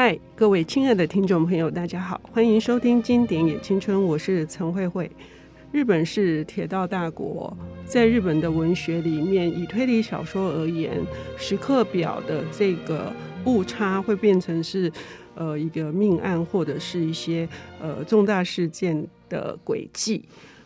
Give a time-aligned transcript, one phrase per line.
[0.00, 5.10] 嗨，各位亲爱的听众朋友，大家好，欢迎收听《经典也青春》，我是陈慧慧。
[5.72, 7.52] 日本是铁道大国，
[7.84, 11.04] 在日本的文学里面，以推理小说而言，
[11.36, 13.12] 时刻表的这个
[13.46, 14.88] 误差会变成是
[15.34, 17.48] 呃一个命案或者是一些
[17.82, 20.24] 呃重大事件的轨迹，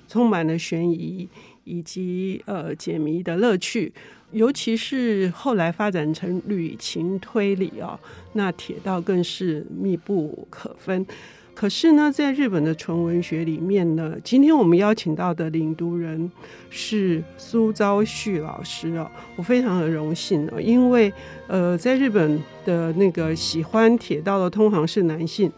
[0.09, 1.27] 充满了悬疑
[1.65, 3.93] 以及呃解谜的乐趣。
[4.33, 8.01] 尤其是后来发展成旅情推理哦，
[8.33, 11.07] 那铁道更是密不可分。
[11.55, 16.33] 可是呢，在日本的纯文学里面呢，今天我们邀请到的领读人
[16.71, 19.07] 是苏昭旭老师哦，
[19.37, 21.13] 我非常的荣幸哦，因为
[21.49, 25.53] 呃，在日本的那个喜欢铁道的通常是男性，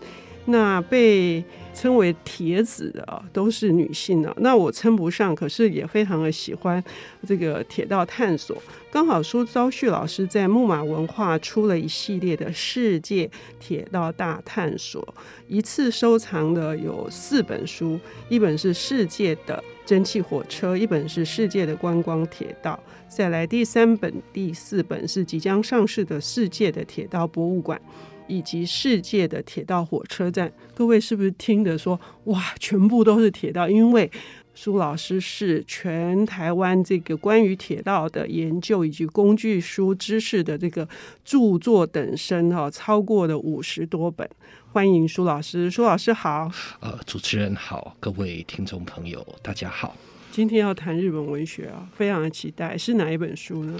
[0.47, 1.45] 那被。
[1.75, 4.33] 称为铁子的，都是女性啊。
[4.37, 6.81] 那我称不上，可是也非常的喜欢
[7.27, 8.57] 这个铁道探索。
[8.93, 13.29] 刚好苏昭旭老师在木马文化出了一系列的世界
[13.59, 15.05] 铁道大探索，
[15.49, 22.79] 一次收藏的有四本书，一本是世界的蒸汽火车，一本是世界的观光铁道，
[23.09, 27.81] 再来第三本、第四本是即将上市的世界的铁道博物馆。
[28.27, 33.69] 以及世界的铁道火车站，各位是不是听得说哇，全部都是铁道？
[33.69, 34.11] 因为
[34.55, 40.89] 苏老师是全台湾这个关于铁道的研究以及工具书知识的这个
[41.25, 44.29] 著作等身哈，超过了五十多本。
[44.73, 46.51] 欢迎苏老师，苏老师好。
[46.81, 49.97] 呃，主持人好，各位听众朋友，大家好。
[50.31, 53.79] 今天要谈日本文学啊，非常的期待，是哪一本书呢？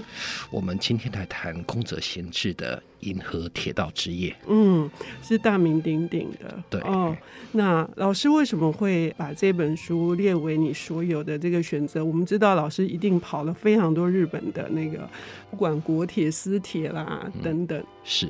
[0.49, 2.81] 我们今天来谈宫泽贤治的。
[3.05, 4.89] 银河铁道之夜，嗯，
[5.23, 6.63] 是大名鼎鼎的。
[6.69, 7.15] 对哦，
[7.53, 12.03] 那老师为什么会把这本书列为你所有的这个选择？
[12.03, 15.07] 我们知道老师一定跑了非常多日本的那个，
[15.49, 17.81] 不管国铁、私铁啦等等。
[18.03, 18.29] 是，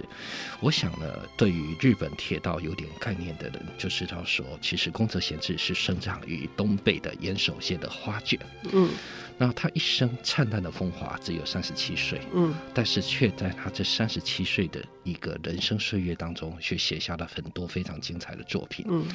[0.62, 8.40] 我想呢，对于日本铁道有点概念的人就知道说，其实宫泽贤治是生长于东北的岩手县的花卷。
[8.72, 8.90] 嗯。
[9.38, 19.06] 那他一生灿烂的风华只有三十七岁，嗯，但是却在他这三十七岁的一个人生岁月当中，却写下了很多非常精彩的作品，嗯，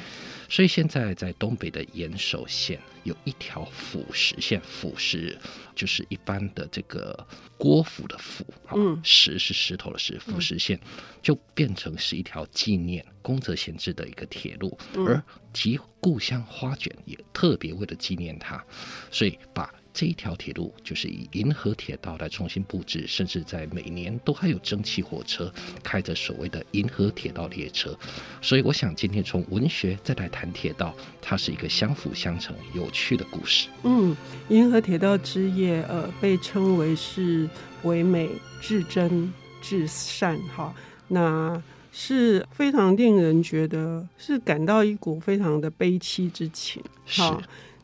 [0.47, 5.35] 所以现在在东北的岩手县有一条腐石线，腐石
[5.73, 7.27] 就是一般的这个
[7.57, 8.45] 郭府的府，
[8.75, 10.79] 嗯，石是石头的石，腐石线
[11.23, 15.19] 就变成是一条纪念宫泽贤治的一个铁路，而
[15.51, 18.63] 其故乡花卷也特别为了纪念他，
[19.09, 19.73] 所以把。
[19.93, 25.51] 这一条铁路就是以银河铁道来重新布置，甚至在每年都还有蒸汽火车
[25.83, 27.97] 开着所谓的银河铁道列车。
[28.41, 33.67] 所以，我想今天从文学再来谈铁道，它是一个相辅相成、有趣的故事。
[33.83, 34.15] 嗯，
[34.49, 37.49] 银河铁道之夜，呃，被称为是
[37.83, 38.29] 唯美、
[38.61, 40.73] 至真、至善，哈，
[41.09, 47.21] 那是非常令人觉得是感到一股非常的悲戚之情，是。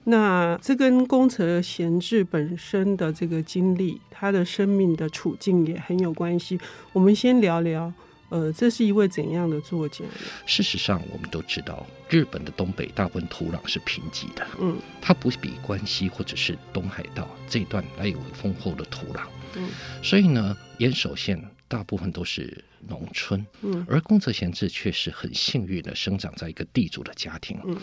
[0.09, 6.57] 那这跟宫泽贤治本身的这个经历，他的生命的处境也很有关系。
[6.93, 7.91] 我们先聊聊，
[8.29, 10.05] 呃，这是一位怎样的作家？
[10.45, 19.23] 事实上，我们都知道，日本的东北大部分土壤是贫瘠的，嗯，它不比关西或者是东海道这一段来有丰厚的土壤，
[19.55, 19.67] 嗯，
[20.01, 21.37] 所以呢，岩手县
[21.67, 22.63] 大部分都是。
[22.87, 27.59] 农村，嗯，而宫泽贤治却是很幸运的生长在一个地主的家庭。
[27.65, 27.75] 嗯，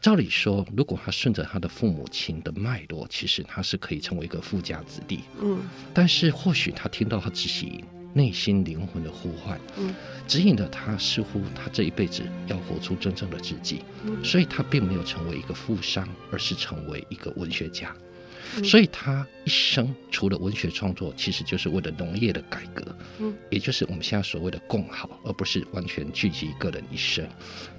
[0.00, 5.20] 照理说，如果他顺着他的父母亲的脉络，其实他是可以成为一个富家子弟。
[5.40, 5.58] 嗯，
[5.94, 7.82] 但是或许他听到他自己
[8.12, 9.92] 内心灵魂的呼唤，嗯，
[10.28, 13.82] 指引了他，似乎他这一辈子要活出真正的自己。
[14.04, 17.96] 嗯，所以他并没有成为一个富商，而是成为一个文学家。
[18.62, 27.26] 所以他一生除了文学创作，其实就是为了农业的改革，嗯，也就是我们现在所谓的共好，而不是完全聚集个人一生。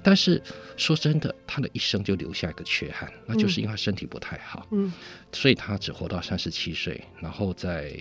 [0.02, 0.42] 但是
[0.76, 4.92] 说真的，他的一生就留下一个缺憾，那就是因为他身体不太好，嗯，
[5.32, 7.02] 所以他只活到三十七岁。
[7.20, 7.96] 然后在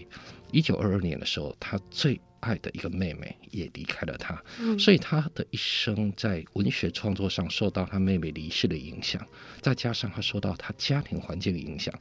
[0.53, 9.25] 一九二二年的时候，他最爱的一个妹妹也离开了他，嗯，所以他的一生在文学创作上受到他妹妹离世的影响，
[9.61, 11.93] 再加上他受到他家庭环境的影响，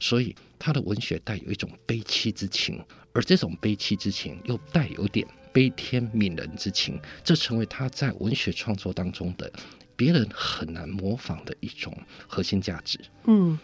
[0.00, 2.82] 所以他的文学带有一种悲戚之情，
[3.12, 9.52] 而这种悲戚之情又带有点悲天悯人之情，这成为他在文学创作当中的
[9.94, 11.96] 别人很难模仿的一种
[12.26, 12.98] 核心价值。
[13.26, 13.58] 嗯。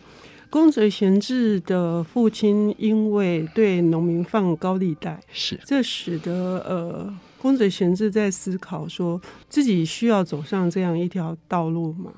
[0.51, 6.33] 宫泽贤治的父亲因为对农民放高利贷，是这使得
[6.67, 12.13] 呃宫泽贤治在思考说自己需要走上这样一条道路嘛。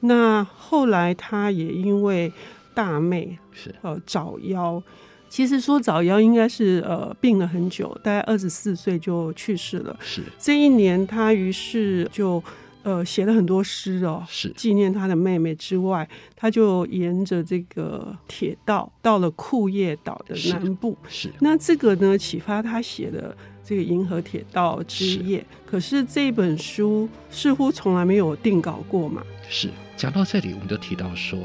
[0.00, 2.32] 那后来他也因为
[2.74, 4.82] 大妹是呃早夭，
[5.28, 9.96] 其实说早夭应该是呃病了很久，大概二十四岁就去世了。
[10.00, 12.42] 是这一年，他于是就
[12.82, 20.96] 呃写了很多诗哦，是纪念他的妹妹之外，他就沿着这个铁道到了库页岛的南部。
[21.08, 29.22] 是，是那这个呢启发他写的这个《银河铁道之夜》，可是这本书似乎从来没有定稿过嘛？
[29.48, 29.70] 是。
[29.96, 31.38] 讲到这里，我们就提到说，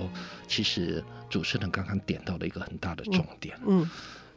[0.48, 1.04] 其实。
[1.30, 3.90] 主持人刚刚点到了一个很大的重点，嗯，嗯，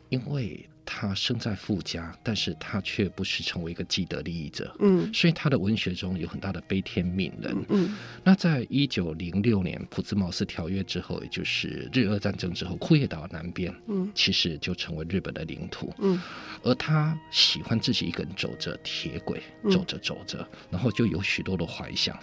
[0.09, 16.23] 因为他生在富家，但是他却不是成为一个既得利益者，嗯，所以他的文学中有很大的悲天悯人，嗯，那在一九零六年普兹茅斯条约之后，也就是日俄战争之后，库页岛南边，嗯，其实就成为日本的领土，嗯，
[16.63, 22.17] 而他喜欢自己一个人走着铁轨，走着走着，然后就有许多的怀想。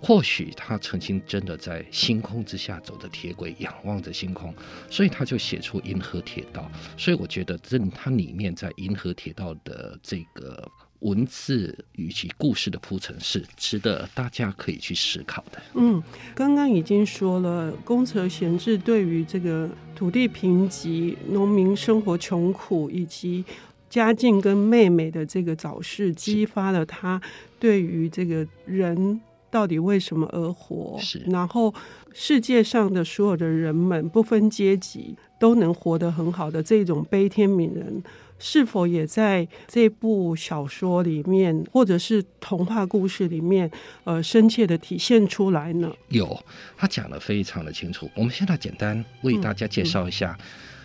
[0.00, 4.54] 或许他曾经真的在星空之下走着铁轨，仰望着星空，
[4.88, 6.70] 所以他就写出《银河铁道》。
[7.00, 15.60] 所以我觉得，这它里面在《银河铁道》的这个文字与其故事的铺陈，是值得大家可以去思考的。
[15.74, 16.00] 嗯，
[16.34, 23.44] 刚刚已经说了，宫泽贤治对于这个土地贫瘠、农民生活穷苦以及
[23.90, 27.20] 家境跟妹妹的这个早逝，激发了他
[27.58, 29.20] 对于这个人。
[29.50, 30.98] 到底为什么而活？
[31.00, 31.74] 是，然后
[32.12, 38.02] 世界上的所有的人们不分阶级都能活得很好的这种悲天悯人，
[38.38, 43.70] 是否也在这部小说里面，或者是童话故事里面，
[44.04, 45.92] 呃，深切的体现出来呢？
[46.08, 46.38] 有，
[46.76, 48.10] 他讲的非常的清楚。
[48.14, 50.36] 我们现在简单为大家介绍一下《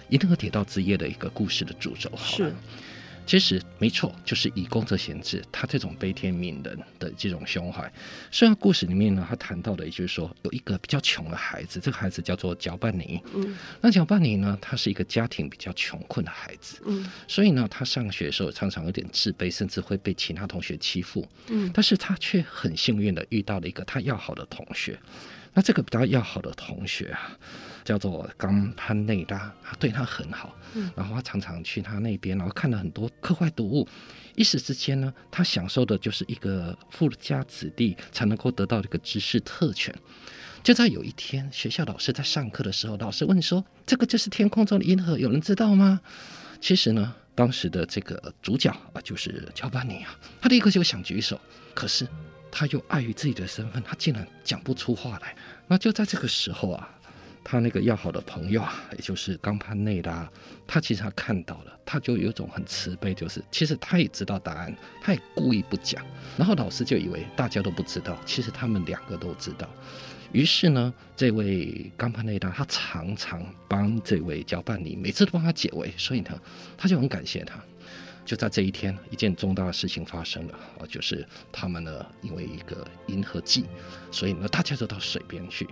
[0.09, 2.51] 银河铁道之夜》的一个故事的主轴，好了。
[3.25, 7.91] 其实没错，就是以公则贤治他这种悲天悯人的这种胸怀。
[8.29, 13.21] 虽然故事里面呢，他谈到的也就是说，有一个比较穷的孩子，这个孩子叫做搅拌尼。
[13.33, 16.81] 嗯，那搅拌尼呢，他是一个家庭比较穷困的孩子。
[16.85, 21.27] 嗯，所以呢，他上学的时候常常有点自卑，甚至会被其他同学欺负。
[21.47, 24.99] 嗯，但是他却很幸运的遇到了一个他要好的同学。
[25.53, 27.37] 那这个比较要好的同学啊，
[27.83, 33.87] 叫做冈潘内拉，他对他很好，嗯，然后他常常去他那边，然后看了很多课外读物，
[34.35, 39.93] 一时之间呢，他享受的就是一个富家子弟才能够得到的一个知识特权。
[40.63, 46.01] 就在有一天，学校老师在上课的时候，老师问说：“这个就是天空中的银河，有人知道吗？”
[46.61, 51.39] 其实呢，当时的这个主角啊，就是乔巴尼啊，他立刻就想举手，
[51.75, 52.07] 可是。
[52.55, 55.35] 他又碍于自己的身份，他竟然讲不出话来。
[55.67, 56.87] 那就在这个时候啊，
[57.43, 60.29] 他那个要好的朋友啊，也就是冈潘内拉，
[60.67, 66.05] 他其实他看到了，他就有一种很慈悲，就是其实他也知道答案，他也故意不讲。
[66.37, 69.67] 然后老师就以为大家都不知道，其实他们两个都知道。
[70.31, 76.39] 于是呢，这位冈潘内拉他常常帮这位搅拌尼，每次都帮他解围，所以呢，
[76.77, 77.59] 他就很感谢他。
[78.25, 83.65] 就在这一天，一件重大的事情发生了啊，就是他们呢，因为一个银河系，
[84.11, 85.67] 所以呢，大家都到水边去。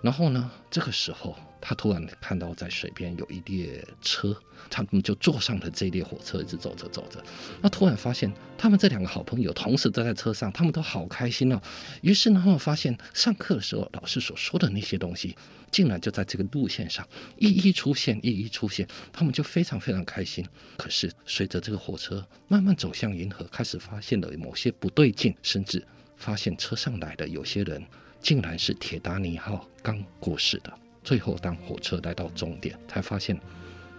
[0.00, 4.36] 然后呢，这个时候他突然看到在水边有一列车，
[4.68, 7.22] 他们就坐上了这列火车，一直走着走着。
[7.62, 11.62] 那突然发现，他们这两个好朋友同时都在车上，他们都好开心哦。
[12.00, 15.36] 于是呢，他们发现上课的时候老师所说的那些东西，
[15.70, 17.06] 竟然就在这个路线上
[17.38, 18.86] 一一出现，一一出现。
[19.12, 20.44] 他们就非常非常开心。
[20.76, 25.86] 可是随着这个火车慢慢走向银河，开始发现了某些不对劲，甚至
[26.16, 27.80] 发现车上来的有些人。
[28.20, 30.72] 竟然是铁达尼号刚过世的。
[31.04, 33.38] 最后，当火车来到终点，才发现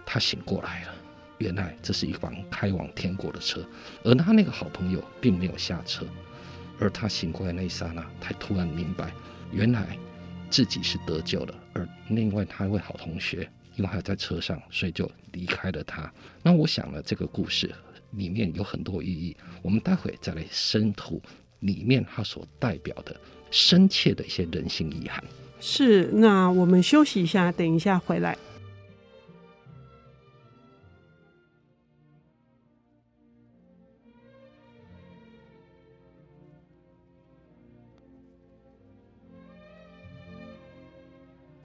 [0.06, 0.94] 他醒过来了。
[1.38, 3.66] 原来这是一班开往天国的车，
[4.02, 6.06] 而他那个好朋友并没有下车。
[6.80, 9.12] 而他醒过来那一刹那，他突然明白，
[9.52, 9.98] 原来
[10.50, 11.54] 自己是得救了。
[11.72, 16.12] 而另外他一位好同学，因为还在车上，所以就离开了他。
[16.42, 17.72] 那我想呢，这个故事
[18.12, 21.22] 里面有很多意义，我们待会再来深吐
[21.60, 23.14] 里面它所代表的。
[23.50, 25.22] 深切的一些人性遗憾。
[25.60, 28.36] 是，那我们休息一下，等一下回来。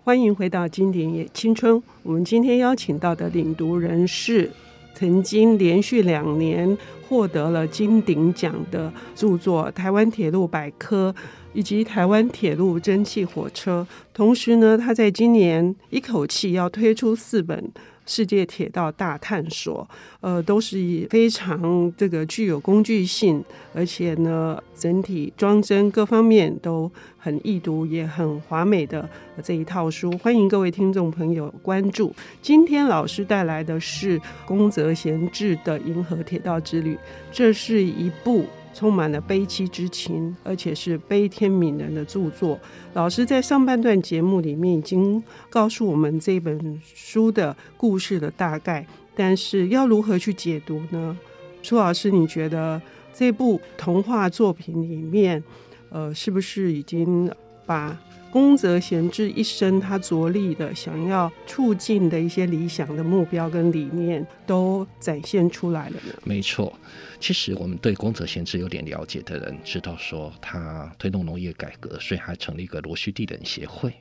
[0.01, 4.50] 欢迎回到《经典也青春》，我们今天邀请到的领读人是
[4.93, 6.77] 曾经连续两年
[7.08, 11.13] 获得了金鼎奖的著作《台湾铁路百科》。
[11.51, 17.72] 以及台湾铁路蒸汽火车，同时呢，他在今年一口气要推出四本
[18.09, 19.87] 世界铁道大探索，
[20.19, 29.07] 呃，都是以非常这个具有工具性，而且呢，整体装帧各方面都很易读，也很华美的
[29.43, 30.11] 这一套书。
[30.17, 32.11] 欢迎各位听众朋友关注。
[32.41, 36.95] 今天老师带来的是宫泽贤治的《银河铁道之旅》，
[37.31, 38.47] 这是一部。
[38.73, 42.59] 充满了悲戚之情，而且是悲天悯人的著作。
[42.93, 48.85] 老师在上半段节目里面已经告诉我们这本书的故事的大概，
[49.15, 51.17] 但是要如何去解读呢？
[51.61, 52.81] 苏老师，你觉得
[53.13, 55.43] 这部童话作品里面，
[55.89, 57.29] 呃，是不是已经
[57.65, 57.97] 把
[58.31, 66.13] 宫泽贤治一生他着力的想要促进的一些理想的目标跟理念都展现出来了呢？
[66.24, 66.77] 没错，
[67.19, 73.93] 其实我们对宫泽贤治有点了解的人知道，说他推动农业改革，所以还成立一个罗须地人协会。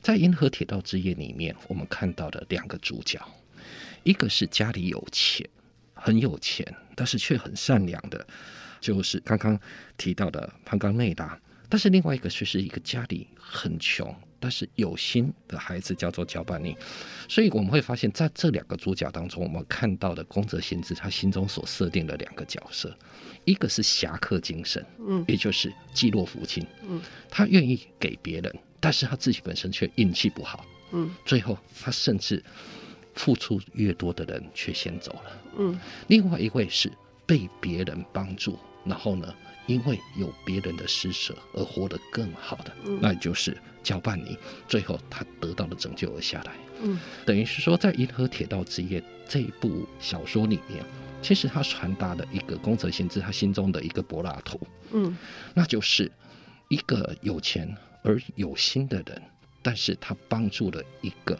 [0.00, 3.20] 在《银河铁道之夜》里面，我们看到的两个主角，
[4.04, 5.44] 一个是家里有钱，
[5.94, 6.64] 很有钱，
[6.94, 8.24] 但是却很善良的，
[8.80, 9.58] 就是刚刚
[9.96, 11.36] 提到的潘冈内达。
[11.68, 16.76] 但是另外一个却是一个家里很穷，但是有心的孩子，叫做焦板尼。
[17.28, 22.96] 所以我们会发现，在这两个主角当中，我们看到的宫泽贤治他心中所设定的两个角色，
[23.44, 32.42] 一个是侠客精神，嗯，也就是济弱扶倾，嗯，他愿意给别人，但是他自己本身却运气不好，嗯，最后他甚至
[33.14, 36.92] 付出越多的人却先走了，嗯，另外一位是
[37.24, 39.34] 被别人帮助，然后呢，
[39.66, 44.36] 因为有别人的施舍而活得更好的，嗯、那就是焦伴你。
[44.68, 46.52] 最后他得到了拯救而下来。
[46.82, 50.84] 嗯，等于是说，在《银河铁道之夜》这一部小说里面，
[51.22, 54.60] 其实他传达了一个宫泽贤治他心中的一个柏拉图。
[54.90, 55.16] 嗯，
[55.54, 56.10] 那就是
[56.68, 59.22] 一个有钱而有心的人，
[59.62, 61.38] 但是他帮助了一个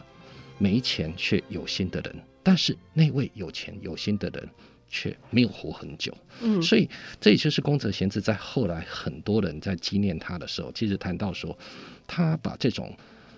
[0.57, 4.49] 没钱却有心的人，但是那位有钱有心的人。
[4.89, 6.89] 却没有活很久，嗯，所以
[7.19, 11.57] 这也就是宫泽贤治在后来很多人在纪念他的时候，其实谈到说，
[12.07, 12.95] 他把这种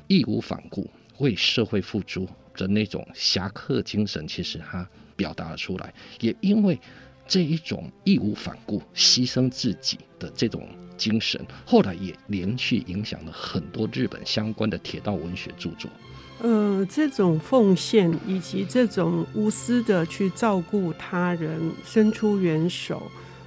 [0.08, 5.94] 义无反顾为社会付出的那种侠客精神，其实他表达了出来。
[6.20, 6.80] 也因为
[7.28, 15.90] 这一种义无反顾、牺牲自己的这种精神，后来也连续影响了很多日本相关的铁道文学著作。
[16.40, 23.02] 呃，这种奉献以及这种无私的去照顾他人、伸出援手，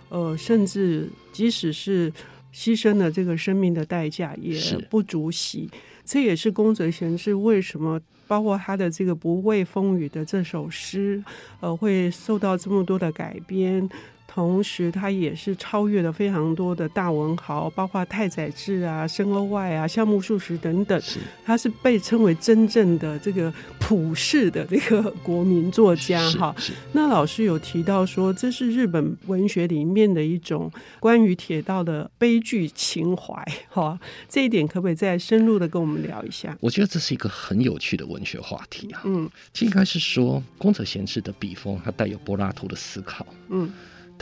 [0.09, 2.13] 呃，甚至即使是
[2.53, 5.71] 牺牲了这个生命的代价也不足惜。
[6.05, 11.23] 这也是宫泽贤治为什么包括他的这个不畏风雨的这首诗，
[11.61, 13.89] 呃，会受到这么多的改编。
[14.33, 21.01] 同时，他也是超越了非常多的大文豪，包括太宰治啊、森鸥外啊、夏目漱石等等。
[21.01, 26.55] 是，他是被称为真正的这个普世的这个 国民作家哈。
[26.93, 30.71] 那老师有提到说，这是日本文学里面的一种
[31.01, 33.99] 关于铁道的悲剧情怀哈。
[34.29, 36.57] 这一点可不可以再深入的跟我们聊一下？
[36.61, 39.03] 我觉得这是一个很有趣的文学话题啊。
[39.05, 43.27] 嗯，应该是说宫泽贤治的笔锋，它带有柏拉图的思考。
[43.49, 43.69] 嗯。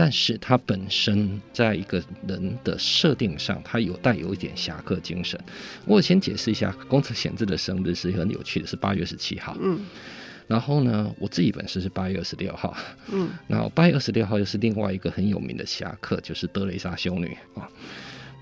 [0.00, 5.36] 但是他本身在一个人的设定上，他有带有一点侠客精神。
[5.86, 9.56] 我先解释一下，宫泽贤治的生日是很有趣的，是八月十七号。
[9.60, 9.84] 嗯，
[10.46, 12.76] 然后呢，我自己本身是八月二十六号。
[13.10, 17.68] 嗯，然后八月二十六号又是另外一个很有名的侠客，就是德雷莎修女啊。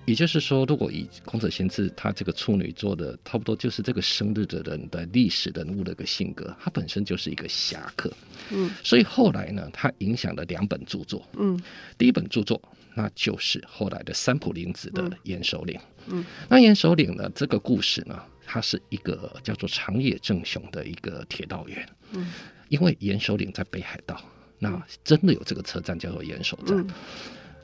[0.06, 8.10] 也就是说，如果以孔子贤治他这个处女座的，差不多就是这个生日的人的历史人物的一个性格，他本身就是一个侠客。
[8.50, 11.28] 嗯，所以后来呢，他影响了两本著作。
[11.36, 11.60] 嗯，
[11.98, 12.62] 第一本著作
[12.94, 15.76] 那就是后来的三浦林子的《岩手领》。
[16.06, 21.88] 嗯，那《岩手领》呢，这个故事呢，它是一个叫做长野正雄的一个铁道员。
[22.12, 22.32] 嗯，
[22.68, 24.22] 因为岩手领在北海道，
[24.60, 26.78] 那真的有这个车站叫做岩手站。
[26.78, 26.88] 嗯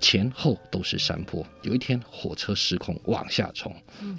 [0.02, 3.74] 前后都是山坡，有一天火车失控往下冲，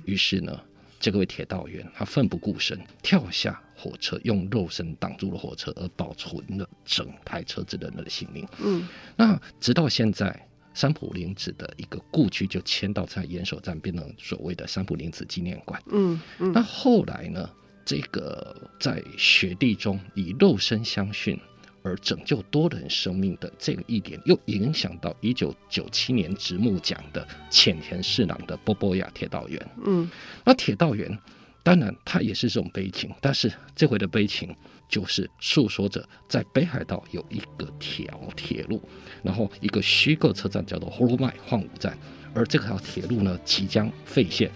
[0.05, 0.57] 于是呢，
[0.97, 8.47] 这个位铁道员他奋不顾身跳下火车，用肉身挡住了火车，而保存了整台车子的人的性命。
[8.63, 8.87] 嗯，
[9.17, 15.83] 那直到现在，三浦林子的一个故居就迁到在岩手站，变成所谓的三浦林子纪念馆。
[15.91, 17.49] 嗯嗯，那后来呢，
[17.83, 21.37] 这个在雪地中以肉身相殉。
[21.83, 29.71] 而拯救多人生命的这个一点，又影响到一九九七年直木奖的浅田侍郎的波波亚铁道员。
[29.85, 30.09] 嗯，
[30.45, 31.15] 那铁道员
[31.61, 34.55] 当然他也是这种悲情，但是这回的悲情
[34.87, 38.81] 就是诉说着在北海道有一个条铁路，
[39.21, 41.97] 然后一个虚构车站叫做幌前荒芜站，
[42.33, 44.49] 而这条铁路呢即将废线，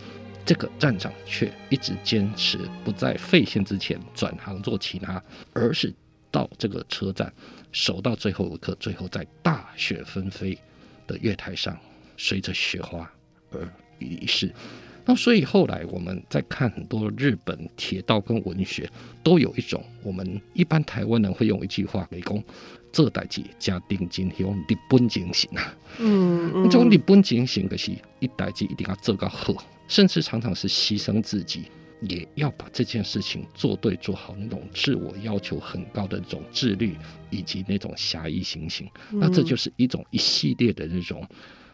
[0.46, 5.22] 这个站长却一直坚持不在废线之前转行做其他，
[5.53, 5.93] 而是。
[6.38, 7.34] 到这个车站，
[7.72, 10.56] 守到最后一刻，最后在大雪纷飞
[11.08, 11.75] 的月台上，
[12.15, 13.12] 随着雪花
[13.50, 13.67] 而
[13.98, 14.53] 离世。
[15.03, 18.88] 那所以后来我们在看很多日本铁道跟文学，
[19.24, 22.44] 都有一种我们一般台湾人会用一句话来讲：
[22.91, 25.74] 这代志加定金用日本精神啊。
[25.98, 29.56] 嗯嗯，这种日本精神可是一代志一定要做到好，
[29.88, 31.63] 甚至常常是牺牲自己，
[32.01, 36.96] 也要把这件事情做对做好，那种自我要求很高的那种自律，
[37.30, 38.89] 以及那种侠义心性。
[39.12, 41.27] 那这就是一种一系列的那种。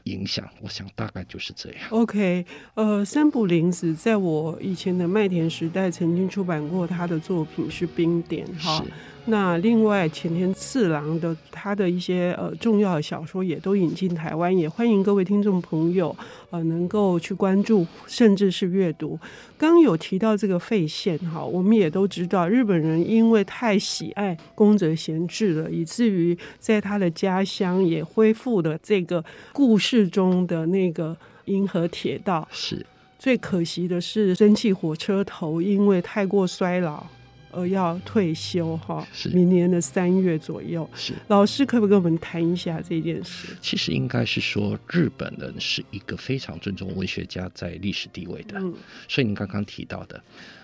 [0.06, 1.80] 影响，我想大概就是这样。
[1.92, 8.84] OK，呃，三浦林子在我以前的麦田时代曾经出版过他的作品是《冰点》哈。
[9.26, 16.14] 那另外，前田次郎的他的一些呃重要的小说也都引进台湾，也欢迎各位听众朋友
[16.50, 19.18] 呃能够去关注，甚至是阅读。
[19.58, 31.16] 刚有提到这个废线哈，我们也都知道，日本人因为太喜爱宫泽贤治了，以至于在他的家乡也恢复了这个故事中的那个
[31.46, 32.46] 银河铁道。
[32.52, 32.86] 是，
[33.18, 37.06] 最可惜的是蒸汽火车头因为太过衰老。
[37.54, 40.90] 呃，要退休哈，明年的三月左右。
[40.94, 43.50] 是老师，可不可以跟我们谈一下这件事？
[43.62, 48.58] 其实应该是说，日本人是一个非常尊重文学家在历史地位的。
[48.60, 48.74] 嗯，
[49.08, 50.22] 所以您刚刚提到的。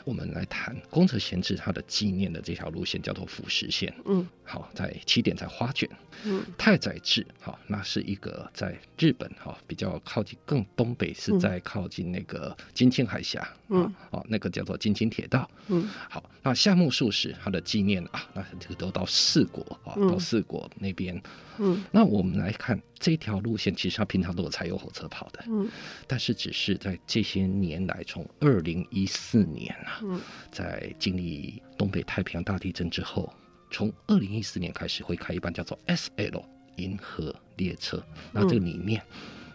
[0.09, 3.93] 我们来谈宫泽贤治他的纪念的这条路线叫做富士线。
[4.05, 5.87] 嗯，好，在起点在花卷。
[6.23, 13.47] 嗯，太宰治，好，那是一个在日本哈比较靠近更东北，是在靠近那个金青海峡。
[13.67, 15.47] 嗯，哦，那个叫做金青铁道。
[15.67, 21.21] 嗯，好，那夏目漱石他的纪念啊，那这个都到四国啊，到四国那边。
[21.59, 25.43] 嗯，那我们来看这条路线，其实它平常都有柴油火车跑的。
[25.47, 25.69] 嗯，
[26.05, 30.19] 但是只是在这些年来，从二零一四年啊，嗯，
[30.51, 33.33] 在经历东北太平洋大地震之后，
[33.71, 36.43] 从二零一四年开始会开一班叫做 SL
[36.75, 38.03] 银河列车。
[38.33, 39.01] 那这个里面，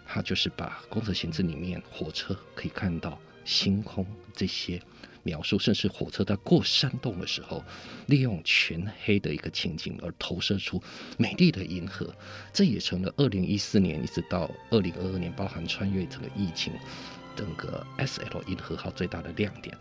[0.06, 4.80] 它就是把宫泽贤治里面火车可以看到星空这些。
[5.24, 7.64] 描述，甚至火车在过山洞的时候，
[8.06, 10.80] 利用全黑的一个情景而投射出
[11.18, 12.14] 美丽的银河，
[12.52, 16.72] 这也成了二零一四年一直到二零二二年，包含穿越整个疫情，
[17.34, 19.76] 整个 S L 银河号最大的亮点。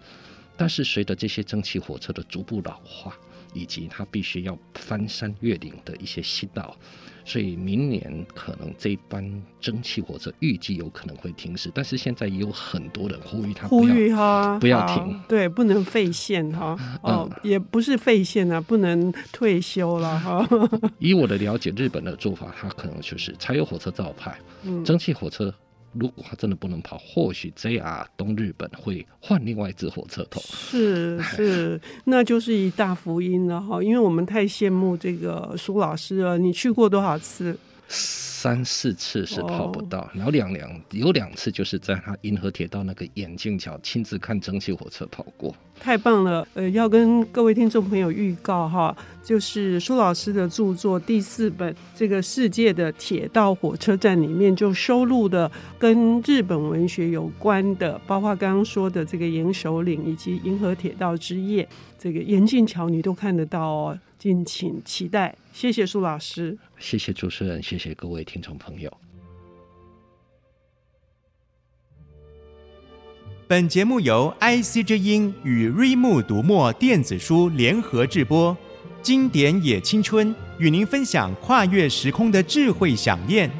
[0.55, 3.17] 但是随着这些蒸汽火车的逐步老化，
[3.53, 6.77] 以及它必须要翻山越岭的一些新道。
[7.25, 9.23] 所以明年可能这班
[9.59, 20.47] 蒸汽火车预计有可能会停驶，但是现在也有很多人呼吁他呼吁哈不要停，对，不能废线哈，哦，嗯、也不是废线啊，不能退休了哈。
[20.99, 25.53] 以我的了解，日本的做法，它可能就是柴油火车照派，嗯、蒸汽火车。
[25.93, 30.41] 如果他真的不能跑，或许 JR 东日本会换另外一只火车头。
[30.41, 36.37] 是是，那就是一大福音了哈，因为我们太羡慕这个苏老师了。
[36.37, 37.57] 你去过多少次？
[37.87, 46.45] 三四次是跑不到，然后两两有两次就是在他银河铁道那个眼镜桥亲自看蒸汽火车跑过，太棒了！
[46.53, 61.65] 呃，要跟各位听众朋友预告哈，就是苏老师的著作第四本《这个世界的铁道火车站》里面就收录的跟日本文学有关的，包括刚刚说的这个岩手岭以及银河铁道之夜，
[61.97, 65.35] 这个眼镜桥你都看得到哦，敬请期待。
[65.51, 66.57] 谢谢苏老师。
[66.79, 68.89] 谢谢主持人，谢谢各位听众朋友。
[73.49, 78.55] 本节目由 IC 之音与瑞木读墨电子书联合制播，
[79.01, 83.51] 经典也青春与您分享跨越时空的智慧饗宴。